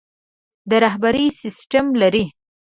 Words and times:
د 0.69 0.71
رهبري 0.83 1.25
سسټم 1.41 1.85
لري. 2.01 2.25